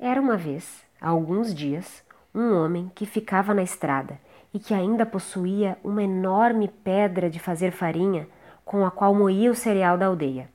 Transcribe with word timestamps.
Era 0.00 0.20
uma 0.20 0.36
vez, 0.36 0.84
há 1.00 1.08
alguns 1.08 1.52
dias, 1.52 2.04
um 2.32 2.54
homem 2.54 2.88
que 2.94 3.04
ficava 3.04 3.52
na 3.52 3.64
estrada 3.64 4.20
e 4.54 4.58
que 4.60 4.72
ainda 4.72 5.04
possuía 5.04 5.76
uma 5.82 6.04
enorme 6.04 6.68
pedra 6.68 7.28
de 7.28 7.40
fazer 7.40 7.72
farinha 7.72 8.28
com 8.64 8.86
a 8.86 8.92
qual 8.92 9.12
moía 9.12 9.50
o 9.50 9.56
cereal 9.56 9.98
da 9.98 10.06
aldeia. 10.06 10.48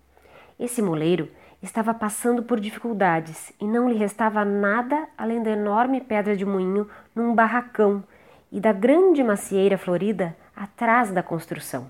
Esse 0.58 0.82
moleiro 0.82 1.28
estava 1.62 1.94
passando 1.94 2.44
por 2.44 2.58
dificuldades 2.58 3.52
e 3.60 3.66
não 3.66 3.90
lhe 3.90 3.98
restava 3.98 4.46
nada 4.46 5.10
além 5.18 5.44
da 5.44 5.52
enorme 5.52 6.00
pedra 6.00 6.38
de 6.38 6.46
moinho 6.46 6.90
num 7.14 7.36
barracão 7.36 8.02
e 8.50 8.62
da 8.62 8.72
grande 8.72 9.22
macieira 9.22 9.78
florida 9.78 10.38
atrás 10.56 11.12
da 11.12 11.22
construção. 11.22 11.90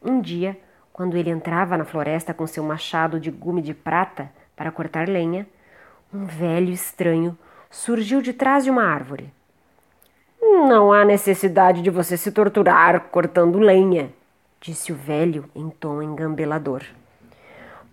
Um 0.00 0.20
dia, 0.20 0.56
quando 0.92 1.16
ele 1.16 1.30
entrava 1.30 1.76
na 1.76 1.84
floresta 1.84 2.32
com 2.32 2.46
seu 2.46 2.62
machado 2.62 3.18
de 3.18 3.30
gume 3.30 3.60
de 3.60 3.74
prata 3.74 4.30
para 4.54 4.70
cortar 4.70 5.08
lenha, 5.08 5.48
um 6.12 6.24
velho 6.24 6.72
estranho 6.72 7.38
surgiu 7.70 8.20
de 8.20 8.32
trás 8.32 8.64
de 8.64 8.70
uma 8.70 8.82
árvore. 8.82 9.32
Não 10.40 10.92
há 10.92 11.04
necessidade 11.04 11.82
de 11.82 11.90
você 11.90 12.16
se 12.16 12.32
torturar 12.32 13.08
cortando 13.10 13.58
lenha, 13.58 14.12
disse 14.60 14.92
o 14.92 14.96
velho 14.96 15.48
em 15.54 15.70
tom 15.70 16.02
engambelador. 16.02 16.82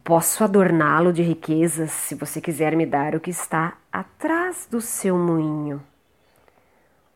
Posso 0.03 0.44
adorná-lo 0.44 1.13
de 1.13 1.22
riquezas 1.22 1.91
se 1.91 2.16
você 2.16 2.41
quiser 2.41 2.75
me 2.75 2.85
dar 2.85 3.13
o 3.13 3.20
que 3.20 3.30
está 3.30 3.77
atrás 3.91 4.67
do 4.70 4.81
seu 4.81 5.17
moinho. 5.17 5.84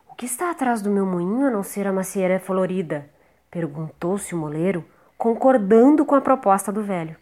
O 0.07 0.13
que 0.13 0.25
está 0.25 0.51
atrás 0.51 0.81
do 0.81 0.89
meu 0.89 1.05
moinho 1.05 1.47
a 1.47 1.49
não 1.49 1.63
ser 1.63 1.87
a 1.87 1.93
macieira 1.93 2.39
florida? 2.39 3.09
perguntou-se 3.49 4.35
o 4.35 4.37
moleiro, 4.37 4.85
concordando 5.17 6.05
com 6.05 6.15
a 6.15 6.21
proposta 6.21 6.71
do 6.71 6.83
velho. 6.83 7.15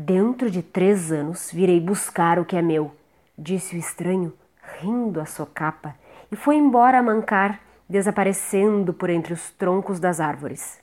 Dentro 0.00 0.48
de 0.48 0.62
três 0.62 1.10
anos 1.10 1.50
virei 1.52 1.80
buscar 1.80 2.38
o 2.38 2.44
que 2.44 2.56
é 2.56 2.62
meu, 2.62 2.92
disse 3.36 3.74
o 3.74 3.78
estranho, 3.80 4.32
rindo 4.80 5.20
a 5.20 5.26
socapa, 5.26 5.92
e 6.30 6.36
foi 6.36 6.54
embora 6.54 7.00
a 7.00 7.02
mancar, 7.02 7.58
desaparecendo 7.88 8.94
por 8.94 9.10
entre 9.10 9.32
os 9.32 9.50
troncos 9.50 9.98
das 9.98 10.20
árvores. 10.20 10.78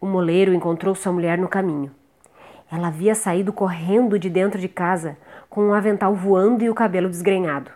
O 0.00 0.06
moleiro 0.06 0.54
encontrou 0.54 0.94
sua 0.94 1.10
mulher 1.10 1.36
no 1.36 1.48
caminho. 1.48 1.90
Ela 2.70 2.86
havia 2.86 3.16
saído 3.16 3.52
correndo 3.52 4.20
de 4.20 4.30
dentro 4.30 4.60
de 4.60 4.68
casa, 4.68 5.16
com 5.48 5.64
um 5.64 5.74
avental 5.74 6.14
voando 6.14 6.62
e 6.62 6.70
o 6.70 6.74
cabelo 6.74 7.08
desgrenhado. 7.08 7.72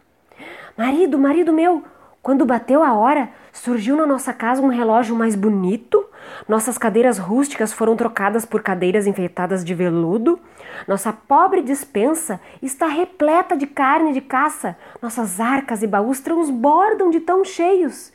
Marido, 0.79 1.19
marido 1.19 1.53
meu, 1.53 1.83
quando 2.25 2.47
bateu 2.47 2.83
a 2.83 2.95
hora, 2.95 3.29
surgiu 3.53 3.95
na 3.97 4.07
nossa 4.07 4.33
casa 4.33 4.63
um 4.63 4.69
relógio 4.69 5.15
mais 5.15 5.37
bonito. 5.37 6.03
Nossas 6.49 6.79
cadeiras 6.79 7.19
rústicas 7.19 7.71
foram 7.71 7.95
trocadas 7.97 8.47
por 8.47 8.63
cadeiras 8.63 9.07
enfeitadas 9.07 9.63
de 9.63 9.75
veludo. 9.75 10.41
Nossa 10.89 11.13
pobre 11.13 11.61
dispensa 11.61 12.41
está 12.63 12.87
repleta 12.87 13.55
de 13.55 13.67
carne 13.67 14.11
de 14.11 14.23
caça. 14.23 14.75
Nossas 15.03 15.39
arcas 15.39 15.83
e 15.83 15.87
baús 15.87 16.21
transbordam 16.21 17.11
de 17.11 17.21
tão 17.21 17.45
cheios. 17.45 18.11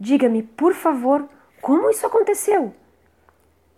Diga-me, 0.00 0.42
por 0.42 0.74
favor, 0.74 1.24
como 1.62 1.88
isso 1.88 2.04
aconteceu? 2.04 2.74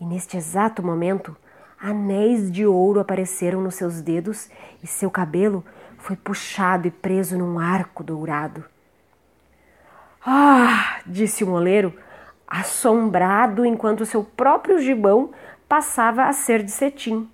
E 0.00 0.06
neste 0.06 0.38
exato 0.38 0.82
momento, 0.82 1.36
anéis 1.78 2.50
de 2.50 2.64
ouro 2.64 2.98
apareceram 2.98 3.60
nos 3.60 3.74
seus 3.74 4.00
dedos 4.00 4.48
e 4.82 4.86
seu 4.86 5.10
cabelo 5.10 5.62
foi 5.98 6.16
puxado 6.16 6.88
e 6.88 6.91
preso 6.91 7.36
num 7.36 7.58
arco 7.58 8.02
dourado. 8.02 8.64
Ah! 10.28 10.98
disse 11.06 11.44
o 11.44 11.46
moleiro, 11.46 11.94
assombrado 12.48 13.64
enquanto 13.64 14.05
seu 14.05 14.24
próprio 14.24 14.80
gibão 14.80 15.30
passava 15.69 16.24
a 16.24 16.32
ser 16.32 16.64
de 16.64 16.70
cetim. 16.72 17.30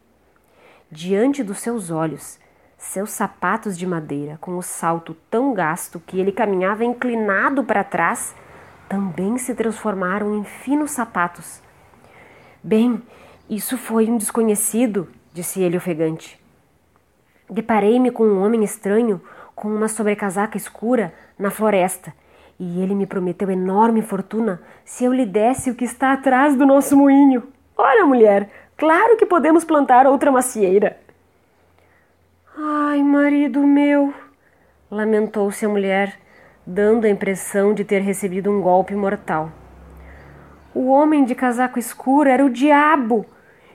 Diante 0.90 1.42
dos 1.42 1.58
seus 1.60 1.90
olhos, 1.90 2.38
seus 2.76 3.10
sapatos 3.10 3.78
de 3.78 3.86
madeira, 3.86 4.36
com 4.42 4.58
o 4.58 4.62
salto 4.62 5.16
tão 5.30 5.54
gasto 5.54 6.00
que 6.00 6.20
ele 6.20 6.30
caminhava 6.30 6.84
inclinado 6.84 7.64
para 7.64 7.82
trás, 7.82 8.34
também 8.90 9.38
se 9.38 9.54
transformaram 9.54 10.36
em 10.36 10.44
finos 10.44 10.90
sapatos. 10.90 11.62
Bem, 12.62 13.02
isso 13.48 13.78
foi 13.78 14.06
um 14.10 14.18
desconhecido, 14.18 15.08
disse 15.32 15.62
ele 15.62 15.78
ofegante. 15.78 16.38
Deparei-me 17.48 18.10
com 18.10 18.24
um 18.24 18.42
homem 18.42 18.62
estranho 18.62 19.18
com 19.54 19.68
uma 19.68 19.88
sobrecasaca 19.88 20.58
escura 20.58 21.14
na 21.38 21.50
floresta 21.50 22.12
e 22.58 22.80
ele 22.80 22.94
me 22.94 23.06
prometeu 23.06 23.50
enorme 23.50 24.02
fortuna 24.02 24.60
se 24.84 25.04
eu 25.04 25.12
lhe 25.12 25.26
desse 25.26 25.70
o 25.70 25.74
que 25.74 25.84
está 25.84 26.12
atrás 26.12 26.54
do 26.54 26.66
nosso 26.66 26.96
moinho. 26.96 27.42
Olha, 27.76 28.04
mulher, 28.04 28.48
claro 28.76 29.16
que 29.16 29.26
podemos 29.26 29.64
plantar 29.64 30.06
outra 30.06 30.30
macieira. 30.30 30.96
Ai, 32.56 33.02
marido 33.02 33.66
meu, 33.66 34.12
lamentou-se 34.90 35.64
a 35.64 35.68
mulher, 35.68 36.18
dando 36.66 37.06
a 37.06 37.10
impressão 37.10 37.74
de 37.74 37.84
ter 37.84 38.00
recebido 38.00 38.50
um 38.50 38.60
golpe 38.60 38.94
mortal. 38.94 39.50
O 40.74 40.88
homem 40.88 41.24
de 41.24 41.34
casaco 41.34 41.78
escuro 41.78 42.28
era 42.28 42.44
o 42.44 42.50
diabo, 42.50 43.26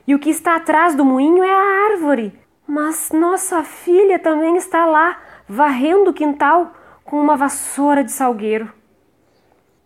e 0.06 0.14
o 0.14 0.18
que 0.18 0.30
está 0.30 0.56
atrás 0.56 0.94
do 0.94 1.04
moinho 1.04 1.44
é 1.44 1.50
a 1.50 1.92
árvore. 1.92 2.38
Mas 2.66 3.10
nossa 3.12 3.62
filha 3.62 4.18
também 4.18 4.56
está 4.56 4.86
lá, 4.86 5.20
varrendo 5.48 6.10
o 6.10 6.14
quintal 6.14 6.72
com 7.08 7.18
uma 7.18 7.38
vassoura 7.38 8.04
de 8.04 8.12
salgueiro. 8.12 8.70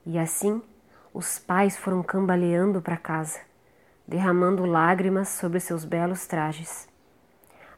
E 0.05 0.19
assim 0.19 0.60
os 1.15 1.38
pais 1.38 1.77
foram 1.77 2.03
cambaleando 2.03 2.83
para 2.83 2.97
casa, 2.97 3.38
derramando 4.05 4.65
lágrimas 4.65 5.28
sobre 5.28 5.61
seus 5.61 5.84
belos 5.84 6.27
trajes. 6.27 6.88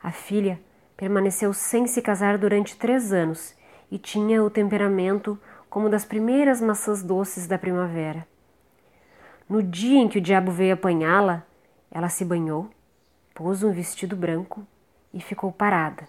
A 0.03 0.11
filha 0.11 0.59
permaneceu 0.97 1.53
sem 1.53 1.87
se 1.87 2.01
casar 2.01 2.39
durante 2.39 2.79
três 2.79 3.13
anos 3.13 3.55
e 3.91 3.99
tinha 3.99 4.43
o 4.43 4.49
temperamento 4.49 5.39
como 5.69 5.91
das 5.91 6.07
primeiras 6.07 6.63
maçãs 6.63 7.03
doces 7.03 7.47
da 7.47 7.59
primavera. 7.59 8.27
No 9.47 9.63
dia 9.63 9.99
em 9.99 10.09
que 10.09 10.17
o 10.17 10.23
diabo 10.23 10.53
veio 10.53 10.73
apanhá-la, 10.73 11.43
ela 11.91 12.09
se 12.09 12.25
banhou, 12.25 12.71
pôs 13.35 13.63
um 13.63 13.73
vestido 13.73 14.17
branco 14.17 14.67
e 15.13 15.21
ficou 15.21 15.53
parada, 15.53 16.09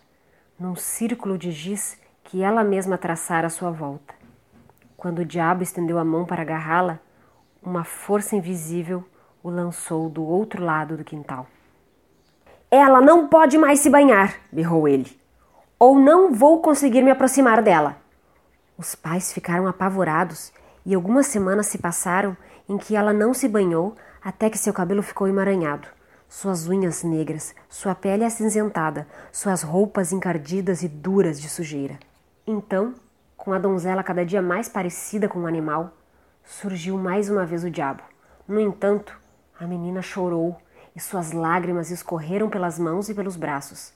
num 0.57 0.77
círculo 0.77 1.37
de 1.37 1.51
giz 1.51 1.99
que 2.25 2.41
ela 2.41 2.63
mesma 2.63 2.97
traçara 2.97 3.47
à 3.47 3.49
sua 3.49 3.71
volta. 3.71 4.13
Quando 4.97 5.19
o 5.19 5.25
diabo 5.25 5.61
estendeu 5.61 5.99
a 5.99 6.03
mão 6.03 6.25
para 6.25 6.41
agarrá-la, 6.41 6.99
uma 7.61 7.83
força 7.83 8.35
invisível 8.35 9.03
o 9.43 9.49
lançou 9.49 10.09
do 10.09 10.25
outro 10.25 10.63
lado 10.63 10.97
do 10.97 11.03
quintal. 11.03 11.45
Ela 12.69 12.99
não 12.99 13.27
pode 13.27 13.59
mais 13.59 13.79
se 13.79 13.91
banhar, 13.91 14.35
berrou 14.51 14.87
ele, 14.87 15.19
ou 15.77 15.99
não 15.99 16.33
vou 16.33 16.61
conseguir 16.61 17.03
me 17.03 17.11
aproximar 17.11 17.61
dela. 17.61 17.97
Os 18.75 18.95
pais 18.95 19.31
ficaram 19.31 19.67
apavorados 19.67 20.51
e 20.83 20.95
algumas 20.95 21.27
semanas 21.27 21.67
se 21.67 21.77
passaram 21.77 22.35
em 22.67 22.77
que 22.77 22.95
ela 22.95 23.13
não 23.13 23.35
se 23.35 23.47
banhou 23.47 23.95
até 24.23 24.49
que 24.49 24.57
seu 24.57 24.73
cabelo 24.73 25.03
ficou 25.03 25.27
emaranhado, 25.27 25.87
suas 26.27 26.67
unhas 26.67 27.03
negras, 27.03 27.53
sua 27.69 27.93
pele 27.93 28.25
acinzentada, 28.25 29.07
suas 29.31 29.61
roupas 29.61 30.11
encardidas 30.11 30.81
e 30.81 30.87
duras 30.87 31.39
de 31.39 31.47
sujeira. 31.47 31.99
Então 32.47 32.93
com 33.45 33.53
a 33.53 33.59
donzela 33.59 34.03
cada 34.03 34.25
dia 34.25 34.41
mais 34.41 34.67
parecida 34.67 35.27
com 35.27 35.41
um 35.41 35.47
animal, 35.47 35.91
surgiu 36.43 36.97
mais 36.97 37.29
uma 37.29 37.45
vez 37.45 37.63
o 37.63 37.69
diabo. 37.69 38.01
No 38.47 38.59
entanto, 38.59 39.19
a 39.59 39.67
menina 39.67 40.01
chorou 40.01 40.57
e 40.95 40.99
suas 40.99 41.31
lágrimas 41.31 41.91
escorreram 41.91 42.49
pelas 42.49 42.79
mãos 42.79 43.09
e 43.09 43.13
pelos 43.13 43.35
braços. 43.35 43.93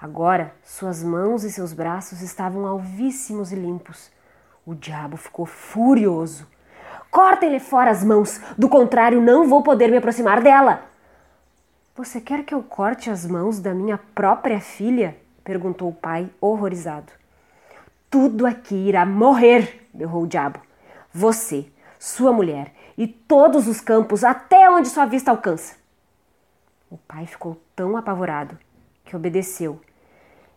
Agora, 0.00 0.54
suas 0.62 1.02
mãos 1.02 1.42
e 1.44 1.50
seus 1.50 1.72
braços 1.72 2.22
estavam 2.22 2.66
alvíssimos 2.66 3.50
e 3.50 3.56
limpos. 3.56 4.10
O 4.64 4.74
diabo 4.74 5.16
ficou 5.16 5.46
furioso. 5.46 6.46
Cortem-lhe 7.10 7.58
fora 7.58 7.90
as 7.90 8.04
mãos, 8.04 8.40
do 8.56 8.68
contrário, 8.68 9.20
não 9.20 9.48
vou 9.48 9.62
poder 9.62 9.90
me 9.90 9.96
aproximar 9.96 10.40
dela. 10.40 10.82
Você 11.96 12.20
quer 12.20 12.44
que 12.44 12.54
eu 12.54 12.62
corte 12.62 13.10
as 13.10 13.26
mãos 13.26 13.58
da 13.58 13.74
minha 13.74 13.98
própria 14.14 14.60
filha? 14.60 15.16
perguntou 15.42 15.88
o 15.88 15.94
pai, 15.94 16.30
horrorizado. 16.40 17.19
Tudo 18.10 18.44
aqui 18.44 18.74
irá 18.74 19.06
morrer, 19.06 19.88
berrou 19.94 20.24
o 20.24 20.26
diabo. 20.26 20.60
Você, 21.14 21.70
sua 21.96 22.32
mulher 22.32 22.74
e 22.98 23.06
todos 23.06 23.68
os 23.68 23.80
campos 23.80 24.24
até 24.24 24.68
onde 24.68 24.88
sua 24.88 25.06
vista 25.06 25.30
alcança. 25.30 25.76
O 26.90 26.98
pai 26.98 27.24
ficou 27.24 27.62
tão 27.76 27.96
apavorado 27.96 28.58
que 29.04 29.14
obedeceu 29.14 29.80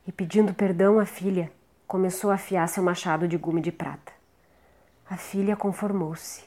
e, 0.07 0.11
pedindo 0.11 0.51
perdão 0.51 0.97
à 0.97 1.05
filha, 1.05 1.51
começou 1.85 2.31
a 2.31 2.35
afiar 2.35 2.67
seu 2.67 2.81
machado 2.81 3.27
de 3.27 3.37
gume 3.37 3.61
de 3.61 3.71
prata. 3.71 4.11
A 5.07 5.15
filha 5.15 5.55
conformou-se. 5.55 6.43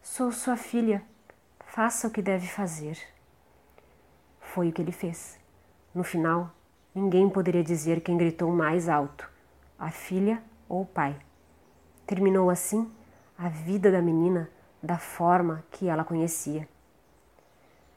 Sou 0.00 0.30
sua 0.30 0.56
filha, 0.56 1.02
faça 1.66 2.06
o 2.06 2.10
que 2.12 2.22
deve 2.22 2.46
fazer. 2.46 2.96
Foi 4.40 4.68
o 4.68 4.72
que 4.72 4.82
ele 4.82 4.92
fez. 4.92 5.36
No 5.92 6.04
final, 6.04 6.52
ninguém 6.94 7.28
poderia 7.28 7.64
dizer 7.64 8.02
quem 8.02 8.16
gritou 8.16 8.52
mais 8.52 8.88
alto 8.88 9.31
a 9.82 9.90
filha 9.90 10.40
ou 10.68 10.82
o 10.82 10.86
pai. 10.86 11.16
Terminou 12.06 12.48
assim 12.48 12.88
a 13.36 13.48
vida 13.48 13.90
da 13.90 14.00
menina 14.00 14.48
da 14.80 14.96
forma 14.96 15.64
que 15.72 15.88
ela 15.88 16.04
conhecia. 16.04 16.68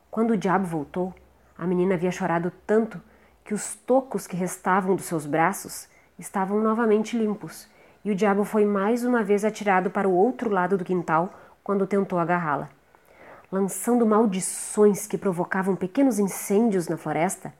Quando 0.09 0.31
o 0.31 0.37
diabo 0.37 0.65
voltou, 0.65 1.13
a 1.55 1.67
menina 1.67 1.93
havia 1.93 2.09
chorado 2.11 2.51
tanto 2.65 2.99
que 3.43 3.53
os 3.53 3.75
tocos 3.75 4.25
que 4.25 4.35
restavam 4.35 4.95
dos 4.95 5.05
seus 5.05 5.27
braços 5.27 5.87
estavam 6.17 6.59
novamente 6.59 7.15
limpos, 7.15 7.69
e 8.03 8.09
o 8.09 8.15
diabo 8.15 8.43
foi 8.43 8.65
mais 8.65 9.05
uma 9.05 9.23
vez 9.23 9.45
atirado 9.45 9.91
para 9.91 10.09
o 10.09 10.15
outro 10.15 10.49
lado 10.49 10.79
do 10.79 10.85
quintal 10.85 11.31
quando 11.63 11.85
tentou 11.85 12.17
agarrá-la. 12.17 12.67
Lançando 13.51 14.07
maldições 14.07 15.05
que 15.05 15.19
provocavam 15.19 15.75
pequenos 15.75 16.17
incêndios 16.17 16.87
na 16.87 16.97
floresta, 16.97 17.53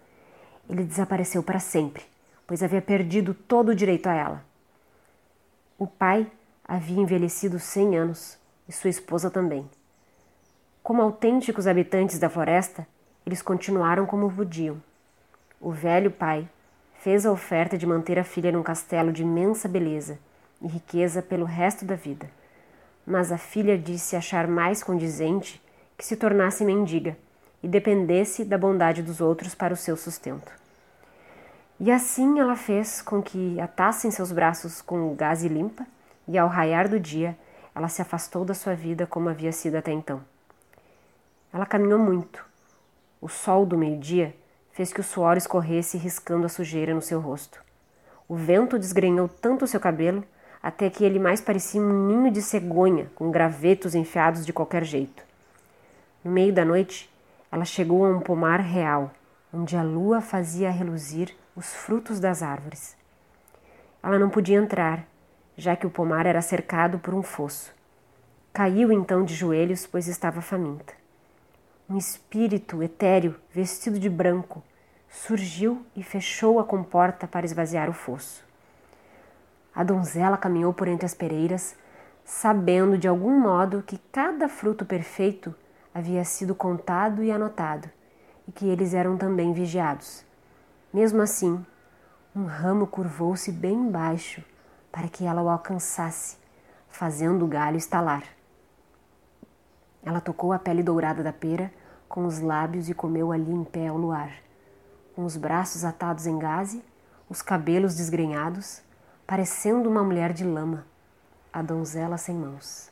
ele 0.68 0.84
desapareceu 0.84 1.44
para 1.44 1.60
sempre, 1.60 2.04
pois 2.48 2.62
havia 2.62 2.82
perdido 2.82 3.34
todo 3.34 3.70
o 3.70 3.76
direito 3.76 4.08
a 4.08 4.14
ela. 4.14 4.46
O 5.78 5.88
pai 5.88 6.32
havia 6.68 7.02
envelhecido 7.02 7.60
cem 7.60 7.98
anos 7.98 8.38
e 8.68 8.72
sua 8.72 8.90
esposa 8.90 9.30
também. 9.30 9.70
Como 10.82 11.02
autênticos 11.02 11.68
habitantes 11.68 12.20
da 12.20 12.30
floresta, 12.30 12.88
eles 13.26 13.42
continuaram 13.42 14.06
como 14.06 14.32
podiam. 14.32 14.82
O 15.60 15.72
velho 15.72 16.12
pai 16.12 16.48
fez 17.00 17.26
a 17.26 17.32
oferta 17.32 17.78
de 17.78 17.86
manter 17.86 18.20
a 18.20 18.24
filha 18.24 18.52
num 18.52 18.64
castelo 18.64 19.12
de 19.12 19.24
imensa 19.24 19.68
beleza 19.68 20.20
e 20.62 20.68
riqueza 20.68 21.22
pelo 21.22 21.46
resto 21.46 21.86
da 21.86 21.96
vida, 21.96 22.30
mas 23.06 23.32
a 23.32 23.38
filha 23.38 23.78
disse 23.78 24.16
achar 24.16 24.48
mais 24.48 24.84
condizente 24.84 25.62
que 25.98 26.06
se 26.06 26.16
tornasse 26.16 26.64
mendiga 26.64 27.18
e 27.62 27.68
dependesse 27.68 28.46
da 28.46 28.58
bondade 28.58 29.02
dos 29.02 29.22
outros 29.22 29.56
para 29.56 29.74
o 29.74 29.78
seu 29.78 29.98
sustento. 29.98 30.65
E 31.80 31.92
assim 31.92 32.40
ela 32.40 32.56
fez 32.56 33.02
com 33.02 33.22
que 33.22 33.60
atassem 33.60 34.10
seus 34.10 34.32
braços 34.32 34.82
com 34.82 35.14
gaze 35.14 35.48
limpa, 35.50 35.86
e 36.28 36.38
ao 36.38 36.48
raiar 36.48 36.88
do 36.88 37.00
dia, 37.00 37.38
ela 37.76 37.90
se 37.90 38.02
afastou 38.02 38.46
da 38.46 38.54
sua 38.54 38.74
vida 38.74 39.06
como 39.06 39.30
havia 39.30 39.52
sido 39.52 39.76
até 39.76 39.92
então. 39.92 40.22
Ela 41.54 41.66
caminhou 41.66 42.00
muito. 42.00 42.46
O 43.22 43.28
sol 43.28 43.66
do 43.66 43.78
meio-dia 43.78 44.36
fez 44.72 44.92
que 44.92 45.02
o 45.02 45.04
suor 45.04 45.38
escorresse 45.38 45.98
riscando 45.98 46.46
a 46.46 46.50
sujeira 46.50 46.94
no 46.94 47.02
seu 47.02 47.20
rosto. 47.20 47.62
O 48.28 48.36
vento 48.36 48.80
desgrenhou 48.80 49.28
tanto 49.28 49.66
o 49.66 49.68
seu 49.68 49.80
cabelo 49.80 50.24
até 50.64 50.90
que 50.90 51.04
ele 51.04 51.20
mais 51.20 51.42
parecia 51.42 51.80
um 51.80 52.08
ninho 52.08 52.32
de 52.32 52.42
cegonha 52.42 53.12
com 53.14 53.30
gravetos 53.30 53.94
enfiados 53.94 54.46
de 54.46 54.52
qualquer 54.52 54.84
jeito. 54.84 55.24
No 56.24 56.32
meio 56.32 56.52
da 56.52 56.66
noite, 56.66 57.10
ela 57.52 57.66
chegou 57.66 58.04
a 58.04 58.10
um 58.10 58.20
pomar 58.20 58.60
real, 58.62 59.12
onde 59.54 59.78
a 59.78 59.84
lua 59.84 60.22
fazia 60.22 60.72
reluzir 60.72 61.36
os 61.56 61.74
frutos 61.74 62.20
das 62.20 62.44
árvores. 62.44 62.98
Ela 64.04 64.20
não 64.20 64.30
podia 64.30 64.58
entrar, 64.58 65.08
já 65.56 65.76
que 65.76 65.88
o 65.88 65.90
pomar 65.90 66.26
era 66.26 66.42
cercado 66.42 67.00
por 67.00 67.14
um 67.14 67.24
fosso. 67.24 67.74
Caiu 68.52 68.92
então 68.92 69.24
de 69.24 69.34
joelhos, 69.34 69.88
pois 69.88 70.08
estava 70.08 70.42
faminta. 70.42 70.94
Um 71.90 71.98
espírito 71.98 72.84
etéreo, 72.84 73.36
vestido 73.52 73.98
de 73.98 74.10
branco, 74.10 74.62
surgiu 75.10 75.86
e 75.96 76.04
fechou 76.04 76.60
a 76.60 76.64
comporta 76.64 77.26
para 77.26 77.46
esvaziar 77.46 77.90
o 77.90 77.94
fosso. 77.94 78.44
A 79.74 79.84
donzela 79.84 80.38
caminhou 80.38 80.74
por 80.74 80.88
entre 80.88 81.06
as 81.06 81.14
pereiras, 81.14 81.76
sabendo 82.26 82.98
de 82.98 83.08
algum 83.08 83.40
modo 83.40 83.84
que 83.84 83.98
cada 84.12 84.50
fruto 84.50 84.86
perfeito 84.86 85.56
havia 85.94 86.24
sido 86.26 86.54
contado 86.54 87.24
e 87.24 87.32
anotado, 87.32 87.90
e 88.48 88.52
que 88.52 88.68
eles 88.68 88.94
eram 88.94 89.16
também 89.16 89.54
vigiados. 89.54 90.26
Mesmo 90.96 91.22
assim, 91.22 91.62
um 92.34 92.46
ramo 92.46 92.88
curvou-se 92.88 93.52
bem 93.52 93.92
baixo 93.92 94.42
para 94.94 95.10
que 95.10 95.26
ela 95.26 95.42
o 95.42 95.50
alcançasse, 95.50 96.38
fazendo 96.88 97.44
o 97.44 97.48
galho 97.50 97.76
estalar. 97.76 98.24
Ela 100.02 100.22
tocou 100.22 100.54
a 100.54 100.58
pele 100.58 100.82
dourada 100.82 101.22
da 101.22 101.34
pera 101.34 101.70
com 102.08 102.26
os 102.26 102.40
lábios 102.40 102.88
e 102.88 102.94
comeu 102.94 103.34
ali 103.34 103.52
em 103.52 103.66
pé 103.66 103.88
ao 103.88 103.98
luar, 103.98 104.32
com 105.14 105.26
os 105.26 105.36
braços 105.36 105.84
atados 105.84 106.26
em 106.26 106.40
gaze, 106.40 106.82
os 107.30 107.42
cabelos 107.42 107.98
desgrenhados, 107.98 108.82
parecendo 109.28 109.90
uma 109.90 110.02
mulher 110.02 110.32
de 110.32 110.46
lama, 110.46 110.86
a 111.52 111.62
donzela 111.62 112.18
sem 112.18 112.38
mãos. 112.38 112.90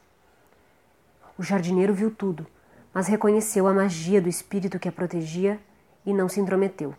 O 1.38 1.42
jardineiro 1.42 1.94
viu 1.94 2.12
tudo 2.12 2.46
mas 2.94 3.08
reconheceu 3.08 3.66
a 3.66 3.74
magia 3.74 4.22
do 4.22 4.28
espírito 4.28 4.78
que 4.78 4.90
a 4.90 4.92
protegia 4.92 5.58
e 6.06 6.14
não 6.14 6.28
se 6.28 6.42
intrometeu. 6.42 6.94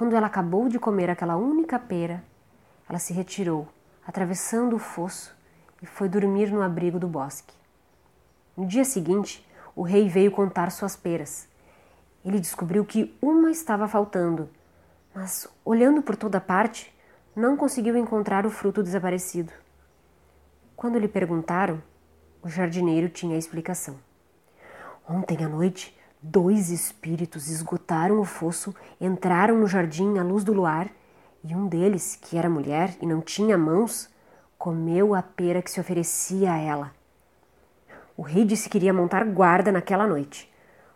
Quando 0.00 0.16
ela 0.16 0.28
acabou 0.28 0.66
de 0.66 0.78
comer 0.78 1.10
aquela 1.10 1.36
única 1.36 1.78
pera, 1.78 2.24
ela 2.88 2.98
se 2.98 3.12
retirou, 3.12 3.68
atravessando 4.06 4.74
o 4.74 4.78
fosso, 4.78 5.36
e 5.82 5.84
foi 5.84 6.08
dormir 6.08 6.50
no 6.50 6.62
abrigo 6.62 6.98
do 6.98 7.06
bosque. 7.06 7.54
No 8.56 8.64
dia 8.66 8.82
seguinte, 8.82 9.46
o 9.76 9.82
rei 9.82 10.08
veio 10.08 10.30
contar 10.30 10.70
suas 10.70 10.96
peras. 10.96 11.46
Ele 12.24 12.40
descobriu 12.40 12.82
que 12.82 13.14
uma 13.20 13.50
estava 13.50 13.86
faltando, 13.86 14.48
mas, 15.14 15.46
olhando 15.62 16.00
por 16.00 16.16
toda 16.16 16.40
parte, 16.40 16.90
não 17.36 17.54
conseguiu 17.54 17.94
encontrar 17.94 18.46
o 18.46 18.50
fruto 18.50 18.82
desaparecido. 18.82 19.52
Quando 20.74 20.98
lhe 20.98 21.08
perguntaram, 21.08 21.82
o 22.42 22.48
jardineiro 22.48 23.10
tinha 23.10 23.34
a 23.34 23.38
explicação. 23.38 23.98
Ontem 25.06 25.44
à 25.44 25.48
noite, 25.50 25.94
dois 26.22 26.70
espíritos 26.70 27.48
esgotaram 27.48 28.20
o 28.20 28.24
fosso, 28.24 28.74
entraram 29.00 29.56
no 29.56 29.66
jardim 29.66 30.18
à 30.18 30.22
luz 30.22 30.44
do 30.44 30.52
luar, 30.52 30.90
e 31.42 31.54
um 31.54 31.66
deles, 31.66 32.18
que 32.20 32.36
era 32.36 32.50
mulher 32.50 32.94
e 33.00 33.06
não 33.06 33.22
tinha 33.22 33.56
mãos, 33.56 34.08
comeu 34.58 35.14
a 35.14 35.22
pera 35.22 35.62
que 35.62 35.70
se 35.70 35.80
oferecia 35.80 36.52
a 36.52 36.58
ela. 36.58 36.92
O 38.14 38.22
rei 38.22 38.44
disse 38.44 38.68
que 38.68 38.76
iria 38.76 38.92
montar 38.92 39.24
guarda 39.24 39.72
naquela 39.72 40.06
noite. 40.06 40.52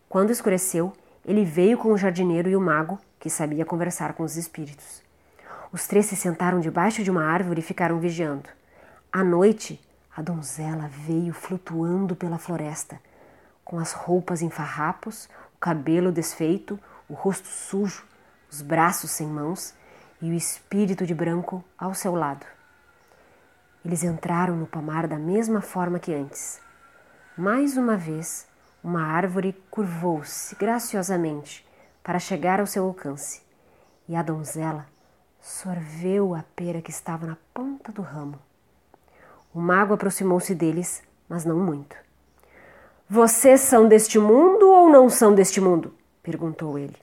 Quando 0.08 0.30
escureceu, 0.30 0.92
ele 1.24 1.44
veio 1.44 1.78
com 1.78 1.90
o 1.90 1.96
jardineiro 1.96 2.50
e 2.50 2.56
o 2.56 2.60
mago, 2.60 2.98
que 3.18 3.30
sabia 3.30 3.64
conversar 3.64 4.12
com 4.12 4.22
os 4.22 4.36
espíritos. 4.36 5.02
Os 5.72 5.86
três 5.86 6.04
se 6.04 6.16
sentaram 6.16 6.60
debaixo 6.60 7.02
de 7.02 7.10
uma 7.10 7.24
árvore 7.24 7.60
e 7.60 7.64
ficaram 7.64 7.98
vigiando. 7.98 8.50
À 9.10 9.24
noite, 9.24 9.80
a 10.14 10.20
donzela 10.20 10.90
veio 11.06 11.32
flutuando 11.32 12.14
pela 12.14 12.36
floresta 12.36 13.00
com 13.64 13.78
as 13.78 13.92
roupas 13.92 14.42
em 14.42 14.50
farrapos, 14.50 15.28
o 15.54 15.58
cabelo 15.58 16.12
desfeito, 16.12 16.78
o 17.08 17.14
rosto 17.14 17.48
sujo, 17.48 18.04
os 18.50 18.60
braços 18.60 19.10
sem 19.10 19.26
mãos 19.26 19.74
e 20.20 20.30
o 20.30 20.34
espírito 20.34 21.06
de 21.06 21.14
branco 21.14 21.64
ao 21.78 21.94
seu 21.94 22.14
lado. 22.14 22.46
Eles 23.84 24.02
entraram 24.02 24.56
no 24.56 24.66
pomar 24.66 25.06
da 25.06 25.18
mesma 25.18 25.60
forma 25.60 25.98
que 25.98 26.14
antes. 26.14 26.60
Mais 27.36 27.76
uma 27.76 27.96
vez, 27.96 28.46
uma 28.82 29.02
árvore 29.02 29.52
curvou-se 29.70 30.54
graciosamente 30.56 31.66
para 32.02 32.18
chegar 32.18 32.60
ao 32.60 32.66
seu 32.66 32.84
alcance, 32.84 33.42
e 34.08 34.14
a 34.14 34.22
donzela 34.22 34.86
sorveu 35.40 36.34
a 36.34 36.44
pera 36.54 36.80
que 36.80 36.90
estava 36.90 37.26
na 37.26 37.36
ponta 37.52 37.90
do 37.90 38.02
ramo. 38.02 38.38
O 39.52 39.60
mago 39.60 39.94
aproximou-se 39.94 40.54
deles, 40.54 41.02
mas 41.28 41.44
não 41.44 41.58
muito. 41.58 42.03
Vocês 43.08 43.60
são 43.60 43.86
deste 43.86 44.18
mundo 44.18 44.66
ou 44.70 44.88
não 44.88 45.10
são 45.10 45.34
deste 45.34 45.60
mundo? 45.60 45.94
perguntou 46.22 46.78
ele. 46.78 46.96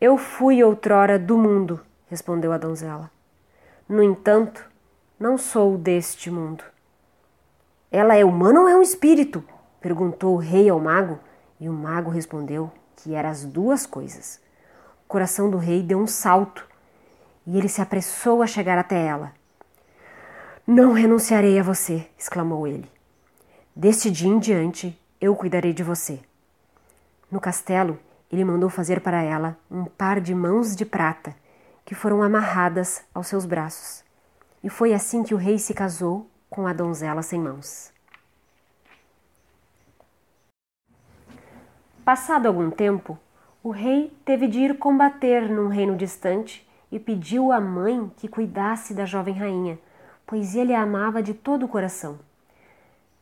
Eu 0.00 0.16
fui 0.16 0.64
outrora 0.64 1.18
do 1.18 1.36
mundo, 1.36 1.80
respondeu 2.08 2.50
a 2.50 2.56
donzela. 2.56 3.10
No 3.86 4.02
entanto, 4.02 4.64
não 5.18 5.36
sou 5.36 5.76
deste 5.76 6.30
mundo. 6.30 6.64
Ela 7.92 8.16
é 8.16 8.24
humana 8.24 8.62
ou 8.62 8.68
é 8.68 8.74
um 8.74 8.80
espírito? 8.80 9.44
perguntou 9.82 10.34
o 10.34 10.38
rei 10.38 10.70
ao 10.70 10.80
mago, 10.80 11.18
e 11.60 11.68
o 11.68 11.72
mago 11.74 12.08
respondeu 12.08 12.72
que 12.96 13.14
eram 13.14 13.28
as 13.28 13.44
duas 13.44 13.84
coisas. 13.84 14.40
O 15.04 15.08
coração 15.08 15.50
do 15.50 15.58
rei 15.58 15.82
deu 15.82 15.98
um 15.98 16.06
salto 16.06 16.66
e 17.46 17.58
ele 17.58 17.68
se 17.68 17.82
apressou 17.82 18.42
a 18.42 18.46
chegar 18.46 18.78
até 18.78 19.04
ela. 19.04 19.32
Não 20.66 20.94
renunciarei 20.94 21.58
a 21.58 21.62
você, 21.62 22.06
exclamou 22.16 22.66
ele. 22.66 22.99
Deste 23.80 24.10
dia 24.10 24.28
em 24.28 24.38
diante 24.38 25.00
eu 25.18 25.34
cuidarei 25.34 25.72
de 25.72 25.82
você. 25.82 26.20
No 27.30 27.40
castelo, 27.40 27.98
ele 28.30 28.44
mandou 28.44 28.68
fazer 28.68 29.00
para 29.00 29.22
ela 29.22 29.56
um 29.70 29.86
par 29.86 30.20
de 30.20 30.34
mãos 30.34 30.76
de 30.76 30.84
prata 30.84 31.34
que 31.82 31.94
foram 31.94 32.22
amarradas 32.22 33.02
aos 33.14 33.26
seus 33.26 33.46
braços. 33.46 34.04
E 34.62 34.68
foi 34.68 34.92
assim 34.92 35.22
que 35.22 35.32
o 35.32 35.38
rei 35.38 35.58
se 35.58 35.72
casou 35.72 36.28
com 36.50 36.66
a 36.66 36.74
donzela 36.74 37.22
sem 37.22 37.40
mãos. 37.40 37.90
Passado 42.04 42.48
algum 42.48 42.70
tempo, 42.70 43.18
o 43.62 43.70
rei 43.70 44.14
teve 44.26 44.46
de 44.46 44.58
ir 44.58 44.76
combater 44.76 45.48
num 45.48 45.68
reino 45.68 45.96
distante 45.96 46.68
e 46.92 46.98
pediu 46.98 47.50
à 47.50 47.58
mãe 47.58 48.12
que 48.18 48.28
cuidasse 48.28 48.92
da 48.92 49.06
jovem 49.06 49.32
rainha, 49.32 49.78
pois 50.26 50.54
ele 50.54 50.74
a 50.74 50.82
amava 50.82 51.22
de 51.22 51.32
todo 51.32 51.64
o 51.64 51.68
coração. 51.68 52.18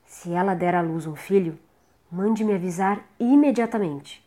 Se 0.09 0.33
ela 0.33 0.55
der 0.55 0.75
à 0.75 0.81
luz 0.81 1.07
um 1.07 1.15
filho, 1.15 1.59
mande 2.11 2.43
me 2.43 2.55
avisar 2.55 2.99
imediatamente. 3.21 4.27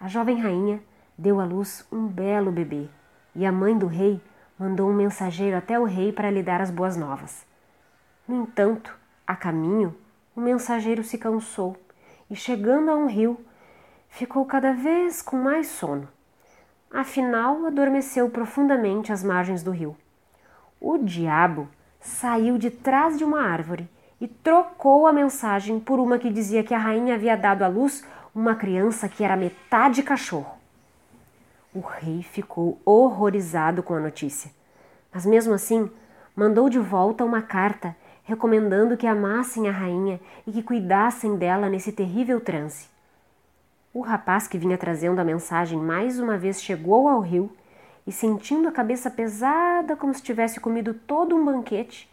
A 0.00 0.08
jovem 0.08 0.42
rainha 0.42 0.82
deu 1.16 1.40
à 1.40 1.44
luz 1.44 1.86
um 1.92 2.08
belo 2.08 2.50
bebê 2.50 2.88
e 3.36 3.46
a 3.46 3.52
mãe 3.52 3.78
do 3.78 3.86
rei 3.86 4.20
mandou 4.58 4.90
um 4.90 4.92
mensageiro 4.92 5.56
até 5.56 5.78
o 5.78 5.84
rei 5.84 6.12
para 6.12 6.28
lhe 6.28 6.42
dar 6.42 6.60
as 6.60 6.72
boas 6.72 6.96
novas. 6.96 7.46
No 8.26 8.42
entanto, 8.42 8.98
a 9.24 9.36
caminho, 9.36 9.94
o 10.34 10.40
mensageiro 10.40 11.04
se 11.04 11.16
cansou 11.16 11.76
e, 12.28 12.34
chegando 12.34 12.90
a 12.90 12.96
um 12.96 13.06
rio, 13.06 13.38
ficou 14.08 14.44
cada 14.44 14.72
vez 14.72 15.22
com 15.22 15.36
mais 15.36 15.68
sono. 15.68 16.08
Afinal, 16.90 17.64
adormeceu 17.64 18.28
profundamente 18.28 19.12
às 19.12 19.22
margens 19.22 19.62
do 19.62 19.70
rio. 19.70 19.96
O 20.80 20.98
diabo 20.98 21.68
saiu 22.00 22.58
de 22.58 22.70
trás 22.72 23.16
de 23.16 23.22
uma 23.22 23.40
árvore 23.40 23.88
e 24.20 24.26
trocou 24.26 25.06
a 25.06 25.12
mensagem 25.12 25.78
por 25.78 26.00
uma 26.00 26.18
que 26.18 26.30
dizia 26.30 26.64
que 26.64 26.74
a 26.74 26.78
rainha 26.78 27.14
havia 27.14 27.36
dado 27.36 27.62
à 27.62 27.68
luz 27.68 28.04
uma 28.34 28.54
criança 28.54 29.08
que 29.08 29.24
era 29.24 29.36
metade 29.36 30.02
cachorro. 30.02 30.58
O 31.74 31.80
rei 31.80 32.22
ficou 32.22 32.80
horrorizado 32.84 33.82
com 33.82 33.94
a 33.94 34.00
notícia, 34.00 34.50
mas 35.12 35.24
mesmo 35.24 35.54
assim 35.54 35.90
mandou 36.34 36.68
de 36.68 36.78
volta 36.78 37.24
uma 37.24 37.42
carta 37.42 37.94
recomendando 38.28 38.96
que 38.96 39.06
amassem 39.06 39.68
a 39.68 39.72
rainha 39.72 40.20
e 40.46 40.52
que 40.52 40.62
cuidassem 40.62 41.36
dela 41.36 41.68
nesse 41.68 41.90
terrível 41.90 42.40
transe. 42.40 42.86
O 43.92 44.02
rapaz 44.02 44.46
que 44.46 44.58
vinha 44.58 44.76
trazendo 44.76 45.18
a 45.18 45.24
mensagem 45.24 45.78
mais 45.78 46.20
uma 46.20 46.36
vez 46.36 46.62
chegou 46.62 47.08
ao 47.08 47.20
rio 47.20 47.50
e, 48.06 48.12
sentindo 48.12 48.68
a 48.68 48.72
cabeça 48.72 49.10
pesada 49.10 49.96
como 49.96 50.12
se 50.12 50.22
tivesse 50.22 50.60
comido 50.60 50.92
todo 50.92 51.34
um 51.34 51.42
banquete, 51.42 52.08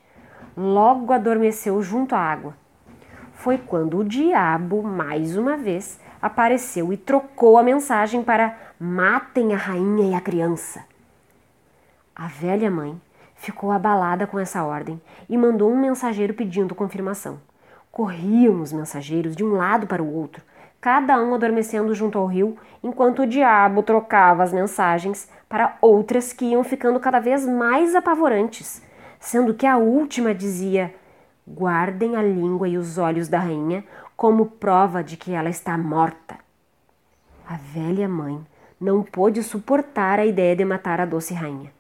logo 0.55 1.11
adormeceu 1.11 1.81
junto 1.81 2.15
à 2.15 2.19
água. 2.19 2.53
Foi 3.33 3.57
quando 3.57 3.99
o 3.99 4.03
diabo, 4.03 4.81
mais 4.81 5.35
uma 5.35 5.57
vez, 5.57 5.99
apareceu 6.21 6.91
e 6.91 6.97
trocou 6.97 7.57
a 7.57 7.63
mensagem 7.63 8.23
para 8.23 8.57
matem 8.79 9.53
a 9.53 9.57
rainha 9.57 10.11
e 10.11 10.15
a 10.15 10.21
criança. 10.21 10.83
A 12.15 12.27
velha 12.27 12.71
mãe 12.71 12.99
ficou 13.35 13.71
abalada 13.71 14.25
com 14.25 14.39
essa 14.39 14.63
ordem 14.63 14.99
e 15.29 15.37
mandou 15.37 15.71
um 15.71 15.77
mensageiro 15.77 16.33
pedindo 16.33 16.73
confirmação. 16.73 17.39
Corriam 17.91 18.61
os 18.61 18.73
mensageiros 18.73 19.35
de 19.35 19.43
um 19.43 19.53
lado 19.53 19.85
para 19.85 20.01
o 20.01 20.13
outro, 20.13 20.41
cada 20.81 21.21
um 21.21 21.33
adormecendo 21.33 21.93
junto 21.93 22.17
ao 22.17 22.25
rio, 22.25 22.57
enquanto 22.83 23.21
o 23.21 23.27
diabo 23.27 23.83
trocava 23.83 24.43
as 24.43 24.53
mensagens 24.53 25.29
para 25.47 25.77
outras 25.81 26.33
que 26.33 26.45
iam 26.45 26.63
ficando 26.63 26.99
cada 26.99 27.19
vez 27.19 27.45
mais 27.45 27.95
apavorantes, 27.95 28.81
sendo 29.19 29.53
que 29.53 29.65
a 29.65 29.77
última 29.77 30.33
dizia: 30.33 30.93
Guardem 31.47 32.15
a 32.15 32.21
língua 32.21 32.67
e 32.67 32.77
os 32.77 32.97
olhos 32.97 33.27
da 33.27 33.39
rainha 33.39 33.83
como 34.15 34.45
prova 34.45 35.03
de 35.03 35.17
que 35.17 35.31
ela 35.31 35.49
está 35.49 35.77
morta. 35.77 36.37
A 37.47 37.57
velha 37.57 38.09
mãe 38.09 38.43
não 38.79 39.03
pôde 39.03 39.43
suportar 39.43 40.19
a 40.19 40.25
ideia 40.25 40.55
de 40.55 40.65
matar 40.65 40.99
a 40.99 41.05
doce 41.05 41.33
rainha. 41.33 41.71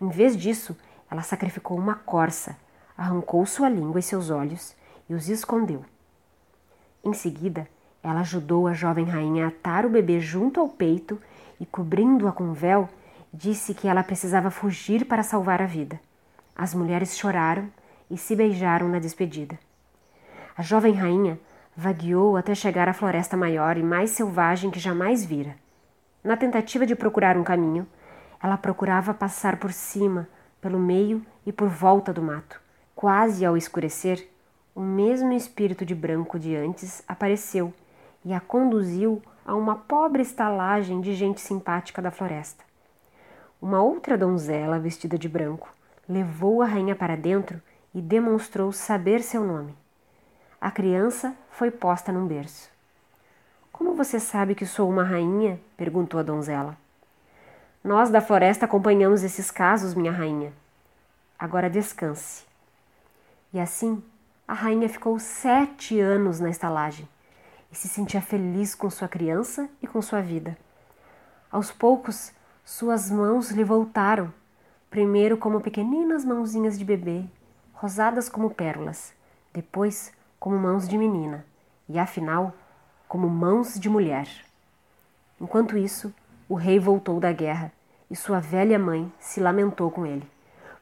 Em 0.00 0.08
vez 0.08 0.36
disso, 0.36 0.76
ela 1.10 1.22
sacrificou 1.22 1.78
uma 1.78 1.94
corça, 1.94 2.56
arrancou 2.96 3.44
sua 3.46 3.68
língua 3.68 4.00
e 4.00 4.02
seus 4.02 4.30
olhos 4.30 4.74
e 5.08 5.14
os 5.14 5.28
escondeu. 5.28 5.84
Em 7.04 7.12
seguida, 7.12 7.68
ela 8.02 8.20
ajudou 8.20 8.66
a 8.66 8.72
jovem 8.72 9.04
rainha 9.04 9.44
a 9.44 9.48
atar 9.48 9.84
o 9.84 9.90
bebê 9.90 10.20
junto 10.20 10.60
ao 10.60 10.68
peito 10.68 11.20
e, 11.60 11.66
cobrindo-a 11.66 12.32
com 12.32 12.44
um 12.44 12.52
véu, 12.52 12.88
disse 13.32 13.74
que 13.74 13.88
ela 13.88 14.02
precisava 14.02 14.50
fugir 14.50 15.04
para 15.04 15.22
salvar 15.22 15.60
a 15.60 15.66
vida. 15.66 16.00
As 16.56 16.74
mulheres 16.74 17.18
choraram 17.18 17.68
e 18.10 18.16
se 18.16 18.34
beijaram 18.34 18.88
na 18.88 18.98
despedida. 18.98 19.58
A 20.56 20.62
jovem 20.62 20.94
rainha 20.94 21.38
vagueou 21.76 22.36
até 22.36 22.54
chegar 22.54 22.88
à 22.88 22.94
floresta 22.94 23.36
maior 23.36 23.76
e 23.76 23.82
mais 23.82 24.10
selvagem 24.10 24.70
que 24.70 24.80
jamais 24.80 25.22
vira. 25.22 25.54
Na 26.24 26.36
tentativa 26.36 26.86
de 26.86 26.96
procurar 26.96 27.36
um 27.36 27.44
caminho, 27.44 27.86
ela 28.42 28.56
procurava 28.56 29.12
passar 29.12 29.58
por 29.58 29.70
cima, 29.70 30.26
pelo 30.60 30.78
meio 30.78 31.24
e 31.44 31.52
por 31.52 31.68
volta 31.68 32.12
do 32.12 32.22
mato. 32.22 32.58
Quase 32.94 33.44
ao 33.44 33.56
escurecer, 33.56 34.26
o 34.74 34.80
mesmo 34.80 35.32
espírito 35.32 35.84
de 35.84 35.94
branco 35.94 36.38
de 36.38 36.56
antes 36.56 37.02
apareceu 37.06 37.72
e 38.24 38.32
a 38.32 38.40
conduziu 38.40 39.20
a 39.44 39.54
uma 39.54 39.76
pobre 39.76 40.22
estalagem 40.22 41.02
de 41.02 41.14
gente 41.14 41.40
simpática 41.40 42.00
da 42.00 42.10
floresta. 42.10 42.64
Uma 43.60 43.82
outra 43.82 44.16
donzela, 44.16 44.78
vestida 44.78 45.18
de 45.18 45.28
branco, 45.28 45.75
levou 46.08 46.62
a 46.62 46.66
rainha 46.66 46.94
para 46.94 47.16
dentro 47.16 47.60
e 47.94 48.00
demonstrou 48.00 48.72
saber 48.72 49.22
seu 49.22 49.44
nome. 49.44 49.76
A 50.60 50.70
criança 50.70 51.34
foi 51.50 51.70
posta 51.70 52.12
num 52.12 52.26
berço. 52.26 52.70
Como 53.72 53.94
você 53.94 54.18
sabe 54.18 54.54
que 54.54 54.64
sou 54.64 54.88
uma 54.88 55.04
rainha? 55.04 55.60
perguntou 55.76 56.18
a 56.18 56.22
donzela. 56.22 56.76
Nós 57.84 58.10
da 58.10 58.20
floresta 58.20 58.64
acompanhamos 58.64 59.22
esses 59.22 59.50
casos, 59.50 59.94
minha 59.94 60.10
rainha. 60.12 60.52
Agora 61.38 61.70
descanse. 61.70 62.44
E 63.52 63.60
assim, 63.60 64.02
a 64.48 64.54
rainha 64.54 64.88
ficou 64.88 65.18
sete 65.18 66.00
anos 66.00 66.40
na 66.40 66.50
estalagem 66.50 67.08
e 67.70 67.76
se 67.76 67.88
sentia 67.88 68.20
feliz 68.20 68.74
com 68.74 68.88
sua 68.88 69.08
criança 69.08 69.68
e 69.82 69.86
com 69.86 70.00
sua 70.00 70.20
vida. 70.20 70.56
Aos 71.50 71.70
poucos, 71.70 72.32
suas 72.64 73.10
mãos 73.10 73.50
lhe 73.50 73.62
voltaram, 73.62 74.32
primeiro 74.90 75.36
como 75.36 75.60
pequeninas 75.60 76.24
mãozinhas 76.24 76.78
de 76.78 76.84
bebê, 76.84 77.24
rosadas 77.72 78.28
como 78.28 78.50
pérolas, 78.50 79.12
depois 79.52 80.12
como 80.38 80.58
mãos 80.58 80.88
de 80.88 80.96
menina 80.96 81.44
e, 81.88 81.98
afinal, 81.98 82.54
como 83.08 83.28
mãos 83.28 83.78
de 83.78 83.88
mulher. 83.88 84.28
Enquanto 85.40 85.76
isso, 85.76 86.12
o 86.48 86.54
rei 86.54 86.78
voltou 86.78 87.20
da 87.20 87.32
guerra 87.32 87.72
e 88.10 88.16
sua 88.16 88.40
velha 88.40 88.78
mãe 88.78 89.12
se 89.18 89.40
lamentou 89.40 89.90
com 89.90 90.06
ele. 90.06 90.28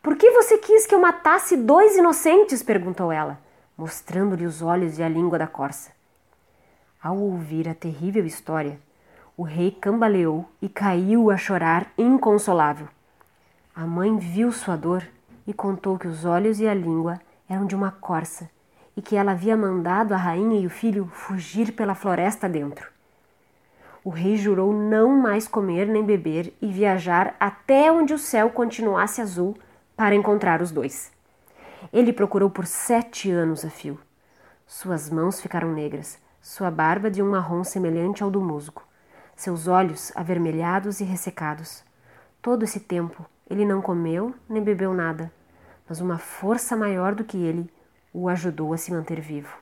Por 0.02 0.16
que 0.16 0.30
você 0.30 0.58
quis 0.58 0.86
que 0.86 0.94
eu 0.94 1.00
matasse 1.00 1.56
dois 1.56 1.96
inocentes? 1.96 2.62
perguntou 2.62 3.10
ela, 3.10 3.38
mostrando-lhe 3.76 4.44
os 4.44 4.60
olhos 4.60 4.98
e 4.98 5.02
a 5.02 5.08
língua 5.08 5.38
da 5.38 5.46
corça. 5.46 5.90
Ao 7.02 7.18
ouvir 7.18 7.68
a 7.68 7.74
terrível 7.74 8.24
história, 8.24 8.78
o 9.36 9.42
rei 9.42 9.70
cambaleou 9.70 10.48
e 10.60 10.68
caiu 10.68 11.30
a 11.30 11.36
chorar 11.36 11.92
inconsolável. 11.98 12.88
A 13.76 13.86
mãe 13.86 14.16
viu 14.16 14.52
sua 14.52 14.76
dor 14.76 15.02
e 15.44 15.52
contou 15.52 15.98
que 15.98 16.06
os 16.06 16.24
olhos 16.24 16.60
e 16.60 16.68
a 16.68 16.72
língua 16.72 17.20
eram 17.48 17.66
de 17.66 17.74
uma 17.74 17.90
corça 17.90 18.48
e 18.96 19.02
que 19.02 19.16
ela 19.16 19.32
havia 19.32 19.56
mandado 19.56 20.14
a 20.14 20.16
rainha 20.16 20.60
e 20.60 20.66
o 20.66 20.70
filho 20.70 21.06
fugir 21.12 21.72
pela 21.72 21.96
floresta 21.96 22.48
dentro. 22.48 22.88
O 24.04 24.10
rei 24.10 24.36
jurou 24.36 24.72
não 24.72 25.16
mais 25.16 25.48
comer 25.48 25.88
nem 25.88 26.04
beber 26.04 26.54
e 26.62 26.70
viajar 26.70 27.34
até 27.40 27.90
onde 27.90 28.14
o 28.14 28.18
céu 28.18 28.48
continuasse 28.48 29.20
azul 29.20 29.56
para 29.96 30.14
encontrar 30.14 30.62
os 30.62 30.70
dois. 30.70 31.10
Ele 31.92 32.12
procurou 32.12 32.48
por 32.48 32.66
sete 32.66 33.28
anos 33.28 33.64
a 33.64 33.70
fio. 33.70 33.98
Suas 34.68 35.10
mãos 35.10 35.40
ficaram 35.40 35.72
negras 35.72 36.22
sua 36.40 36.70
barba 36.70 37.10
de 37.10 37.22
um 37.22 37.30
marrom 37.30 37.64
semelhante 37.64 38.22
ao 38.22 38.30
do 38.30 38.40
musgo, 38.40 38.82
seus 39.34 39.66
olhos 39.66 40.12
avermelhados 40.14 41.00
e 41.00 41.04
ressecados. 41.04 41.82
Todo 42.42 42.62
esse 42.64 42.78
tempo 42.78 43.24
ele 43.48 43.64
não 43.64 43.82
comeu 43.82 44.34
nem 44.48 44.62
bebeu 44.62 44.94
nada, 44.94 45.32
mas 45.88 46.00
uma 46.00 46.18
força 46.18 46.76
maior 46.76 47.14
do 47.14 47.24
que 47.24 47.36
ele 47.36 47.70
o 48.12 48.28
ajudou 48.28 48.72
a 48.72 48.76
se 48.78 48.92
manter 48.92 49.20
vivo. 49.20 49.56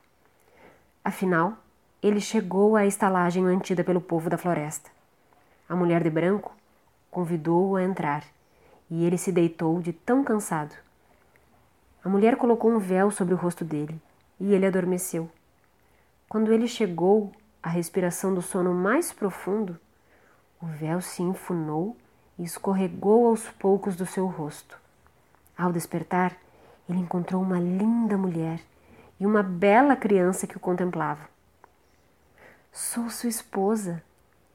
Afinal, 1.05 1.57
ele 2.03 2.21
chegou 2.21 2.77
à 2.77 2.87
estalagem 2.87 3.43
mantida 3.43 3.83
pelo 3.83 4.01
povo 4.01 4.29
da 4.29 4.39
floresta. 4.39 4.91
A 5.69 5.75
mulher 5.75 6.03
de 6.03 6.11
branco 6.11 6.55
convidou-o 7.11 7.77
a 7.77 7.83
entrar 7.83 8.25
e 8.91 9.05
ele 9.05 9.17
se 9.17 9.33
deitou 9.33 9.81
de 9.81 9.93
tão 9.93 10.23
cansado. 10.23 10.75
A 12.05 12.09
mulher 12.09 12.37
colocou 12.37 12.71
um 12.71 12.79
véu 12.79 13.11
sobre 13.11 13.35
o 13.35 13.37
rosto 13.37 13.65
dele 13.65 14.01
e 14.39 14.53
ele 14.53 14.67
adormeceu. 14.67 15.31
Quando 16.29 16.53
ele 16.53 16.67
chegou 16.67 17.33
à 17.63 17.69
respiração 17.69 18.35
do 18.35 18.43
sono 18.43 18.75
mais 18.75 19.13
profundo, 19.13 19.79
o 20.61 20.67
véu 20.67 21.01
se 21.01 21.23
enfunou 21.23 21.97
e 22.39 22.45
escorregou 22.45 23.29
aos 23.29 23.49
poucos 23.49 23.97
do 23.97 24.07
seu 24.07 24.27
rosto. 24.27 24.79
Ao 25.57 25.73
despertar, 25.73 26.37
ele 26.89 26.99
encontrou 26.99 27.43
uma 27.43 27.59
linda 27.59 28.17
mulher 28.17 28.61
e 29.21 29.27
uma 29.27 29.43
bela 29.43 29.95
criança 29.95 30.47
que 30.47 30.57
o 30.57 30.61
contemplava. 30.61 31.29
Sou 32.73 33.11
sua 33.11 33.29
esposa 33.29 34.03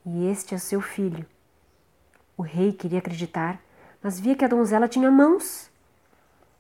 e 0.06 0.28
este 0.28 0.56
é 0.56 0.58
seu 0.58 0.82
filho. 0.82 1.26
O 2.36 2.42
rei 2.42 2.74
queria 2.74 3.00
acreditar, 3.00 3.60
mas 4.02 4.20
via 4.20 4.36
que 4.36 4.46
a 4.46 4.48
donzela 4.48 4.88
tinha 4.88 5.10
mãos. 5.10 5.70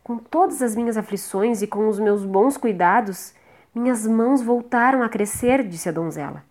Com 0.03 0.17
todas 0.17 0.61
as 0.61 0.75
minhas 0.75 0.97
aflições 0.97 1.61
e 1.61 1.67
com 1.67 1.87
os 1.89 1.99
meus 1.99 2.23
bons 2.23 2.57
cuidados, 2.57 3.33
minhas 3.75 4.07
mãos 4.07 4.41
voltaram 4.41 5.03
a 5.03 5.09
crescer, 5.09 5.67
disse 5.67 5.89
a 5.89 5.91
donzela. 5.91 6.46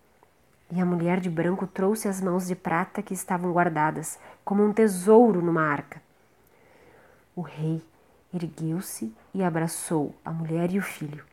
E 0.71 0.81
a 0.81 0.85
mulher 0.85 1.21
de 1.21 1.31
branco 1.31 1.67
trouxe 1.67 2.09
as 2.09 2.21
mãos 2.21 2.47
de 2.47 2.57
prata 2.57 3.03
que 3.03 3.15
estavam 3.15 3.53
guardadas, 3.53 4.19
como 4.45 4.65
um 4.65 4.73
tesouro 4.73 5.41
numa 5.41 5.63
arca. 5.63 6.03
O 7.35 7.41
rei 7.41 7.83
ergueu-se 8.35 9.15
e 9.33 9.43
abraçou 9.43 10.15
a 10.25 10.31
mulher 10.31 10.73
e 10.73 10.79
o 10.79 10.83
filho. 10.83 11.25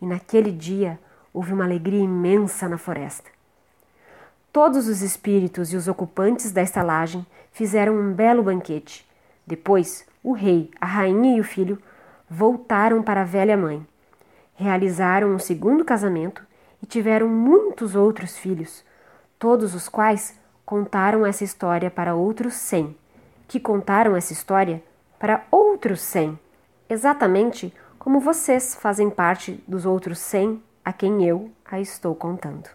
E 0.00 0.06
naquele 0.06 0.52
dia 0.52 0.98
houve 1.32 1.52
uma 1.52 1.64
alegria 1.64 2.02
imensa 2.02 2.68
na 2.68 2.78
floresta. 2.78 3.30
Todos 4.52 4.88
os 4.88 5.02
espíritos 5.02 5.72
e 5.72 5.76
os 5.76 5.88
ocupantes 5.88 6.52
da 6.52 6.62
estalagem 6.62 7.26
fizeram 7.52 7.94
um 7.94 8.12
belo 8.12 8.42
banquete. 8.42 9.06
Depois, 9.46 10.06
o 10.22 10.32
rei, 10.32 10.70
a 10.80 10.86
rainha 10.86 11.36
e 11.36 11.40
o 11.40 11.44
filho 11.44 11.78
voltaram 12.30 13.02
para 13.02 13.22
a 13.22 13.24
velha 13.24 13.56
mãe 13.56 13.86
realizaram 14.56 15.34
um 15.34 15.38
segundo 15.38 15.84
casamento 15.84 16.45
e 16.86 16.88
tiveram 16.88 17.28
muitos 17.28 17.96
outros 17.96 18.38
filhos, 18.38 18.84
todos 19.40 19.74
os 19.74 19.88
quais 19.88 20.38
contaram 20.64 21.26
essa 21.26 21.42
história 21.42 21.90
para 21.90 22.14
outros 22.14 22.54
cem, 22.54 22.96
que 23.48 23.58
contaram 23.58 24.14
essa 24.14 24.32
história 24.32 24.80
para 25.18 25.44
outros 25.50 26.00
cem, 26.00 26.38
exatamente 26.88 27.74
como 27.98 28.20
vocês 28.20 28.76
fazem 28.76 29.10
parte 29.10 29.60
dos 29.66 29.84
outros 29.84 30.20
cem 30.20 30.62
a 30.84 30.92
quem 30.92 31.26
eu 31.26 31.50
a 31.64 31.80
estou 31.80 32.14
contando. 32.14 32.68